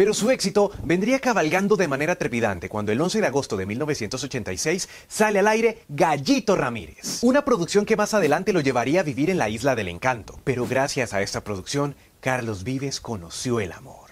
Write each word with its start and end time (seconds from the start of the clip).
Pero 0.00 0.14
su 0.14 0.30
éxito 0.30 0.72
vendría 0.82 1.18
cabalgando 1.18 1.76
de 1.76 1.86
manera 1.86 2.16
trepidante 2.16 2.70
cuando 2.70 2.90
el 2.90 2.98
11 2.98 3.20
de 3.20 3.26
agosto 3.26 3.58
de 3.58 3.66
1986 3.66 4.88
sale 5.06 5.40
al 5.40 5.46
aire 5.46 5.84
Gallito 5.90 6.56
Ramírez, 6.56 7.18
una 7.20 7.44
producción 7.44 7.84
que 7.84 7.98
más 7.98 8.14
adelante 8.14 8.54
lo 8.54 8.62
llevaría 8.62 9.00
a 9.00 9.02
vivir 9.02 9.28
en 9.28 9.36
la 9.36 9.50
Isla 9.50 9.74
del 9.74 9.88
Encanto. 9.88 10.40
Pero 10.42 10.66
gracias 10.66 11.12
a 11.12 11.20
esta 11.20 11.44
producción, 11.44 11.96
Carlos 12.20 12.64
Vives 12.64 12.98
conoció 12.98 13.60
el 13.60 13.72
amor. 13.72 14.08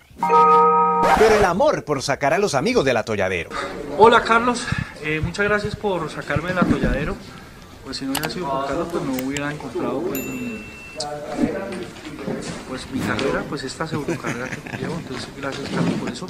Pero 1.19 1.37
el 1.37 1.45
amor 1.47 1.83
por 1.87 2.03
sacar 2.03 2.35
a 2.35 2.39
los 2.39 2.55
amigos 2.55 2.85
del 2.85 2.99
atolladero. 2.99 3.49
Hola 3.97 4.23
Carlos, 4.23 4.67
eh, 5.03 5.23
muchas 5.25 5.47
gracias 5.47 5.75
por 5.75 6.11
sacarme 6.11 6.51
del 6.51 6.59
atolladero. 6.59 7.17
Pues 7.83 7.97
si 7.97 8.05
no 8.05 8.11
hubiera 8.11 8.29
sido 8.29 8.51
por 8.51 8.67
Carlos, 8.67 8.89
pues 8.93 9.05
no 9.05 9.27
hubiera 9.27 9.51
encontrado 9.51 10.03
pues, 10.03 10.23
mi, 10.23 10.67
pues 12.79 12.93
mi 12.93 13.01
carrera, 13.01 13.43
pues 13.49 13.65
esta 13.65 13.87
pseudocarrera 13.87 14.49
que 14.49 14.77
llevo. 14.77 14.95
Entonces, 14.99 15.29
gracias 15.37 15.69
Carlos 15.69 15.95
por 15.95 16.09
eso, 16.11 16.27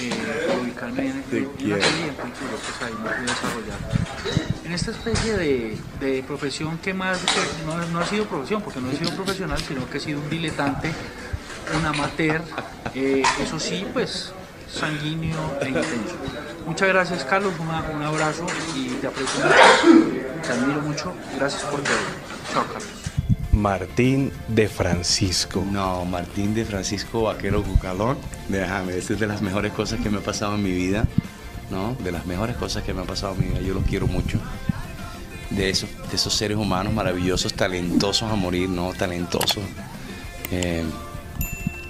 eh, 0.00 0.46
por 0.46 0.60
ubicarme 0.60 1.06
en, 1.06 1.24
en 1.30 1.46
una 1.66 1.76
entonces 2.08 2.40
yo 2.50 2.56
pues 2.56 2.82
ahí 2.82 2.92
me 3.02 3.10
pude 3.10 3.26
desarrollar. 3.26 3.78
En 4.64 4.72
esta 4.72 4.90
especie 4.90 5.36
de, 5.36 5.78
de 6.00 6.22
profesión 6.22 6.78
que 6.78 6.92
más, 6.94 7.18
que 7.18 7.66
no, 7.66 7.78
no 7.88 8.00
ha 8.00 8.06
sido 8.06 8.24
profesión, 8.26 8.62
porque 8.62 8.80
no 8.80 8.90
he 8.90 8.96
sido 8.96 9.10
profesional, 9.12 9.58
sino 9.66 9.88
que 9.88 9.98
he 9.98 10.00
sido 10.00 10.20
un 10.20 10.28
diletante, 10.30 10.92
un 11.78 11.86
amateur, 11.86 12.42
eh, 12.94 13.22
eso 13.42 13.58
sí, 13.58 13.86
pues 13.92 14.32
sanguíneo 14.72 15.58
e 15.62 15.66
intenso. 15.68 16.16
Muchas 16.66 16.88
gracias 16.88 17.24
Carlos, 17.24 17.52
una- 17.58 17.82
un 17.90 18.02
abrazo 18.02 18.46
y 18.76 18.88
te 19.00 19.06
aprecio 19.06 19.40
mucho, 19.44 20.42
te 20.46 20.52
admiro 20.52 20.80
mucho, 20.82 21.14
gracias 21.36 21.62
por 21.64 21.80
todo. 21.80 21.96
Chao 22.52 22.64
Carlos. 22.72 22.99
Martín 23.60 24.32
de 24.48 24.68
Francisco. 24.68 25.62
No, 25.70 26.04
Martín 26.06 26.54
de 26.54 26.64
Francisco 26.64 27.22
Vaquero 27.22 27.62
Cucalón, 27.62 28.16
déjame, 28.48 28.96
esta 28.96 29.12
es 29.12 29.20
de 29.20 29.26
las 29.26 29.42
mejores 29.42 29.72
cosas 29.72 30.00
que 30.00 30.08
me 30.08 30.18
ha 30.18 30.22
pasado 30.22 30.54
en 30.54 30.62
mi 30.62 30.72
vida, 30.72 31.04
¿no? 31.70 31.94
De 32.02 32.10
las 32.10 32.26
mejores 32.26 32.56
cosas 32.56 32.82
que 32.82 32.94
me 32.94 33.02
ha 33.02 33.04
pasado 33.04 33.34
en 33.34 33.40
mi 33.40 33.46
vida, 33.48 33.60
yo 33.60 33.74
los 33.74 33.84
quiero 33.84 34.06
mucho. 34.06 34.38
De 35.50 35.68
esos, 35.68 35.90
de 36.08 36.16
esos 36.16 36.34
seres 36.34 36.56
humanos 36.56 36.94
maravillosos, 36.94 37.52
talentosos 37.52 38.30
a 38.30 38.34
morir, 38.34 38.68
¿no? 38.68 38.94
Talentosos. 38.94 39.62
Eh, 40.52 40.84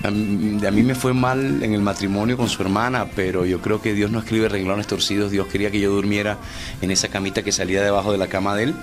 a, 0.02 0.10
mí, 0.10 0.66
a 0.66 0.70
mí 0.70 0.82
me 0.82 0.94
fue 0.96 1.14
mal 1.14 1.62
en 1.62 1.72
el 1.72 1.82
matrimonio 1.82 2.36
con 2.36 2.48
su 2.48 2.62
hermana, 2.62 3.10
pero 3.14 3.44
yo 3.46 3.60
creo 3.60 3.80
que 3.80 3.94
Dios 3.94 4.10
no 4.10 4.18
escribe 4.18 4.48
renglones 4.48 4.88
torcidos, 4.88 5.30
Dios 5.30 5.46
quería 5.46 5.70
que 5.70 5.78
yo 5.78 5.92
durmiera 5.92 6.38
en 6.80 6.90
esa 6.90 7.08
camita 7.08 7.42
que 7.42 7.52
salía 7.52 7.82
debajo 7.82 8.10
de 8.10 8.18
la 8.18 8.26
cama 8.26 8.56
de 8.56 8.64
él. 8.64 8.74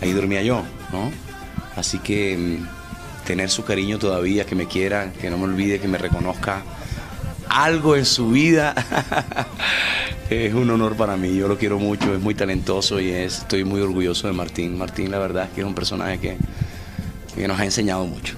Ahí 0.00 0.12
dormía 0.12 0.42
yo, 0.42 0.64
¿no? 0.92 1.10
Así 1.78 1.98
que 1.98 2.36
mm, 2.36 3.26
tener 3.26 3.50
su 3.50 3.64
cariño 3.64 3.98
todavía, 3.98 4.44
que 4.44 4.54
me 4.54 4.66
quiera, 4.66 5.12
que 5.12 5.30
no 5.30 5.38
me 5.38 5.44
olvide, 5.44 5.80
que 5.80 5.88
me 5.88 5.98
reconozca 5.98 6.62
algo 7.48 7.96
en 7.96 8.04
su 8.04 8.30
vida, 8.30 8.74
es 10.30 10.54
un 10.54 10.70
honor 10.70 10.96
para 10.96 11.16
mí. 11.16 11.34
Yo 11.36 11.48
lo 11.48 11.56
quiero 11.56 11.78
mucho, 11.78 12.14
es 12.14 12.20
muy 12.20 12.34
talentoso 12.34 13.00
y 13.00 13.10
es, 13.10 13.38
estoy 13.38 13.64
muy 13.64 13.80
orgulloso 13.80 14.26
de 14.26 14.32
Martín. 14.32 14.76
Martín, 14.76 15.10
la 15.10 15.18
verdad 15.18 15.44
es 15.44 15.50
que 15.50 15.60
es 15.60 15.66
un 15.66 15.74
personaje 15.74 16.18
que, 16.18 16.36
que 17.34 17.48
nos 17.48 17.58
ha 17.58 17.64
enseñado 17.64 18.06
mucho. 18.06 18.36